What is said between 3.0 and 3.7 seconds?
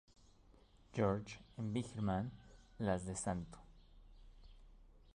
de St.